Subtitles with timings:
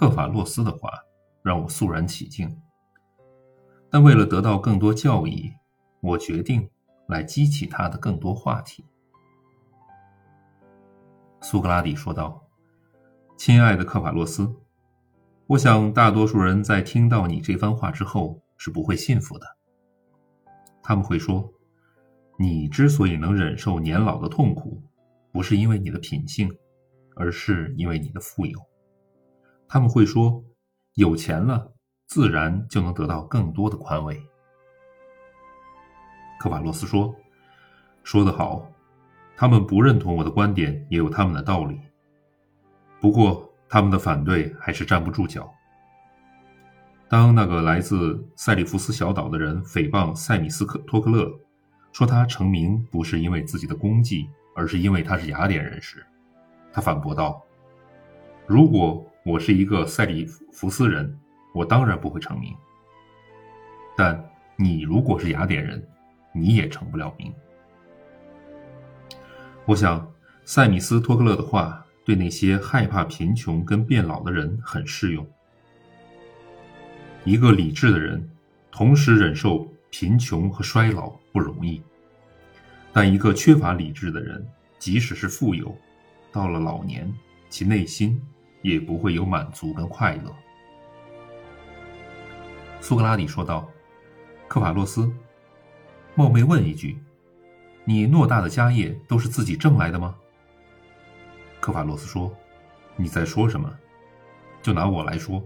[0.00, 0.90] 克法洛斯的话
[1.42, 2.58] 让我肃然起敬，
[3.90, 5.52] 但为了得到更多教益，
[6.00, 6.70] 我决定
[7.06, 8.82] 来激起他的更多话题。
[11.42, 12.42] 苏格拉底说道
[13.36, 14.50] ：“亲爱的克法洛斯，
[15.46, 19.46] 我想大多数人在听到你这番话之后是不会信服的。
[20.82, 21.52] 他们会说，
[22.38, 24.82] 你之所以能忍受年老的痛苦，
[25.30, 26.50] 不是因为你的品性，
[27.16, 28.58] 而是因为你的富有。
[29.72, 30.42] 他们会说，
[30.94, 31.72] 有钱了，
[32.08, 34.20] 自然就能得到更多的宽慰。”
[36.40, 37.14] 克瓦洛斯说
[38.02, 38.68] ：“说得好，
[39.36, 41.78] 他们不认同我的观点，也有他们的道理。
[43.00, 45.48] 不过，他们的反对还是站不住脚。
[47.08, 51.30] 当那个来自塞利福斯小岛的人诽谤塞米斯克托克勒，
[51.92, 56.04] 说他成名不是因为自己的功绩，而是因为他是雅典人时，
[56.72, 57.40] 他反驳道
[58.48, 61.16] ：‘如果我是一个塞利福斯人，
[61.54, 62.52] 我当然不会成名。
[63.96, 65.80] 但你如果是雅典人，’”
[66.34, 67.32] 你也成不了名。
[69.66, 70.12] 我想，
[70.44, 75.24] 塞米斯托克勒的话对那些害怕贫穷跟变老的人很适用。
[77.24, 78.28] 一个理智的人，
[78.70, 81.80] 同时忍受贫穷和衰老不容易；
[82.92, 84.44] 但一个缺乏理智的人，
[84.78, 85.76] 即使是富有，
[86.32, 87.12] 到了老年，
[87.48, 88.20] 其内心
[88.62, 90.34] 也不会有满足跟快乐。
[92.80, 93.68] 苏格拉底说道
[94.48, 95.12] ：“克法洛斯。”
[96.16, 96.98] 冒昧问一句，
[97.84, 100.16] 你偌大的家业都是自己挣来的吗？
[101.60, 102.34] 科法洛斯说
[102.96, 103.70] ：“你在说什么？
[104.60, 105.42] 就拿我来说，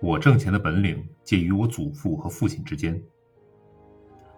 [0.00, 3.02] 我挣钱的本领介于我祖父和父亲之间。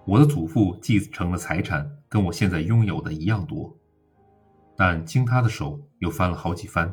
[0.04, 3.76] 我的祖父继承的财产跟我现在拥有的一样多，
[4.76, 6.92] 但经他的手又翻了好几番。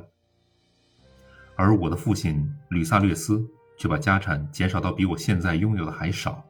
[1.57, 3.45] 而我的父亲吕萨略斯
[3.77, 6.41] 却把家产减少到比我现在拥有的还少。”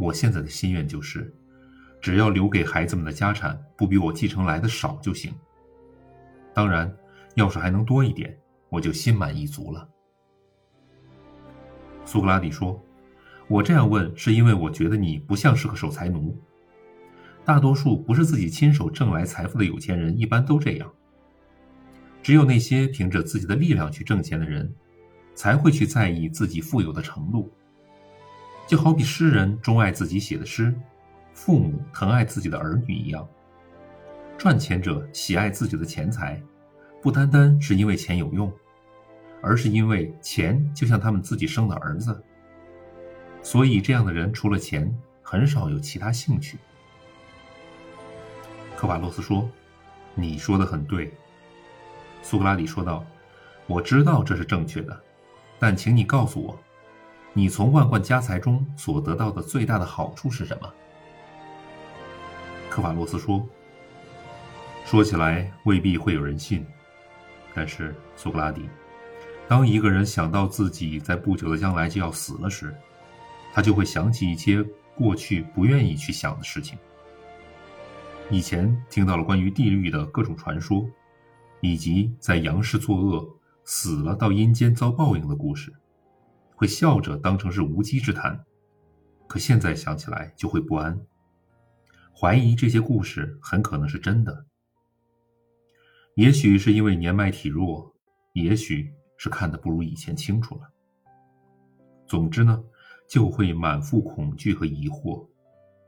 [0.00, 1.34] 我现在的心愿就是，
[2.00, 5.34] 只要留给孩子们的家产不比我继承来的少就行。
[6.54, 6.96] 当然，
[7.34, 8.38] 要是还能多一点，
[8.68, 9.88] 我就心满意足了。
[12.04, 12.80] 苏格拉底说
[13.48, 16.40] ：“我这样问是因为我觉得你不像是个守财奴。
[17.44, 20.92] 大多数不是自己亲手挣来财富的有钱人一般都这样。
[22.22, 24.72] 只有那些凭着自己的力量去挣钱的人，
[25.34, 27.50] 才会去在意自己富有的程度。”
[28.68, 30.74] 就好比诗人钟爱自己写的诗，
[31.32, 33.26] 父母疼爱自己的儿女一样。
[34.36, 36.40] 赚钱者喜爱自己的钱财，
[37.00, 38.52] 不单单是因为钱有用，
[39.40, 42.22] 而是因为钱就像他们自己生的儿子。
[43.42, 46.58] 所以，这样的人除了钱，很少有其他兴趣。
[48.76, 49.50] 科瓦洛斯说
[50.14, 51.12] ：“你说的很对。”
[52.28, 53.02] 苏格拉底说道
[53.66, 55.02] ：“我知道这是正确的，
[55.58, 56.58] 但请你告诉我。”
[57.32, 60.70] 你从万贯家财中所得到的最大的好处是什么？
[62.68, 63.42] 科法洛斯说
[64.84, 66.66] ：“说起来未必会有人信，
[67.54, 68.68] 但是苏格拉底，
[69.48, 72.76] 当一个人想到自己在不久的将来就要死了时，
[73.54, 74.62] 他就会想起一些
[74.94, 76.78] 过去不愿意去想的事情。
[78.28, 80.86] 以前听到了关于地狱的各种传说，
[81.60, 85.72] 以及在阳世作恶死了到阴间遭报应的故事。”
[86.54, 88.44] 会笑着当成是无稽之谈，
[89.28, 91.00] 可现在想起来就会不安，
[92.12, 94.44] 怀疑这些故事很可能是真的。
[96.16, 97.94] 也许是因为年迈体弱，
[98.32, 100.62] 也许是看得不如以前清楚了。
[102.08, 102.60] 总之呢，
[103.08, 105.28] 就会满腹恐惧和疑惑，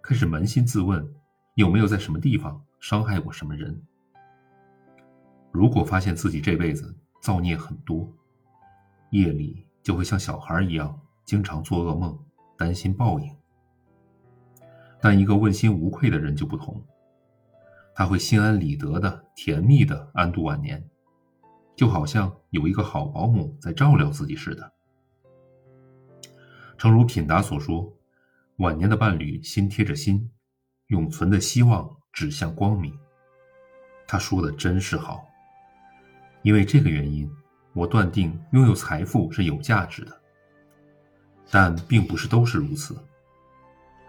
[0.00, 1.04] 开始扪心自问，
[1.54, 3.82] 有没有在什么地方伤害过什么人？
[5.52, 8.12] 如果发现自己这辈子造孽很多，
[9.10, 9.66] 夜里。
[9.82, 12.16] 就会像小孩一样，经常做噩梦，
[12.58, 13.34] 担心报应。
[15.00, 16.84] 但一个问心无愧的人就不同，
[17.94, 20.86] 他会心安理得的、甜蜜的安度晚年，
[21.74, 24.70] 就好像有一个好保姆在照料自己似的。
[26.76, 27.90] 诚如品达所说，
[28.56, 30.30] 晚年的伴侣心贴着心，
[30.88, 32.94] 永存的希望指向光明。
[34.06, 35.26] 他说的真是好，
[36.42, 37.30] 因为这个原因。
[37.72, 40.20] 我断定拥有财富是有价值的，
[41.52, 42.98] 但并不是都是如此，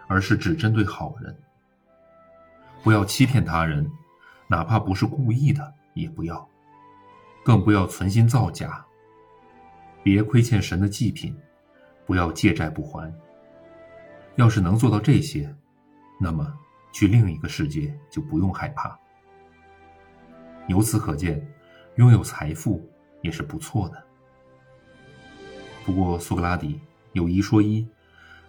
[0.08, 1.32] 而是只针对好人。
[2.82, 3.88] 不要欺骗他人，
[4.48, 6.46] 哪怕不是故意的，也不要，
[7.44, 8.84] 更不要存心造假。
[10.02, 11.32] 别亏欠神的祭品，
[12.04, 13.14] 不要借债不还。
[14.34, 15.54] 要是能做到这些，
[16.20, 16.52] 那么
[16.92, 18.98] 去另一个世界就不用害怕。
[20.66, 21.40] 由此可见，
[21.96, 22.88] 拥有财富。
[23.22, 24.02] 也是不错的。
[25.86, 26.80] 不过，苏格拉底
[27.12, 27.86] 有一说一，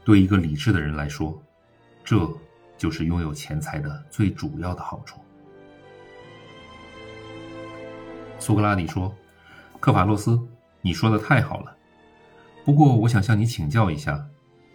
[0.04, 1.40] 对一个理智的人来说，
[2.04, 2.28] 这
[2.76, 5.20] 就是拥有钱财的最主要的好处。
[8.40, 9.16] 苏格拉底说
[9.80, 10.42] ：“克法洛斯，
[10.82, 11.78] 你说的太好了。
[12.66, 14.28] 不过，我想向你请教一下，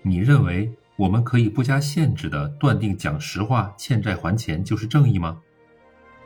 [0.03, 5.43] 你认为我们可以不加限制的断定讲实话、欠债还钱就是正义吗？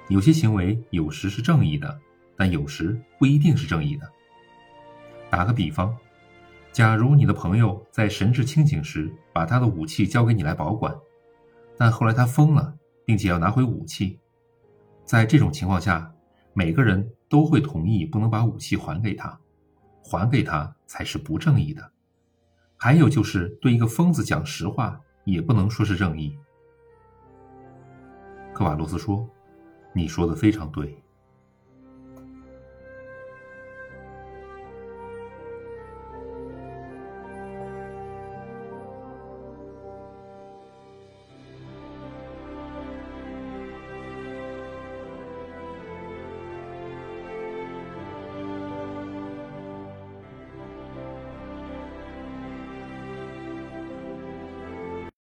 [0.09, 1.99] 有些行为有时是正义的，
[2.43, 4.11] 但有时不一定是正义的。
[5.31, 5.97] 打个比方，
[6.73, 10.93] 假如你的朋友在神志清醒时把他的武器交给你来保管，
[11.77, 12.75] 但后来他疯了，
[13.05, 14.19] 并且要拿回武器，
[15.05, 16.13] 在这种情况下，
[16.53, 19.41] 每个人。”都会同意不能把武器还给他，
[20.03, 21.93] 还给他才是不正义的。
[22.77, 26.37] 还有就是对一个疯子讲实话，也不能说是正义。
[28.53, 29.27] 科瓦洛斯说
[29.97, 30.95] ：“你说的非常对。”